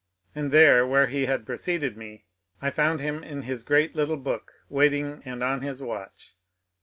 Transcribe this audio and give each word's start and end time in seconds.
And 0.33 0.49
there, 0.51 0.83
where 0.83 1.05
he 1.05 1.27
had 1.27 1.45
preceded 1.45 1.95
me, 1.95 2.25
I 2.59 2.71
found 2.71 3.01
him 3.01 3.23
in 3.23 3.43
his 3.43 3.61
great 3.61 3.93
little 3.93 4.17
book, 4.17 4.51
wait 4.67 4.93
ing 4.95 5.21
and 5.25 5.43
on 5.43 5.61
his 5.61 5.79
watch. 5.79 6.33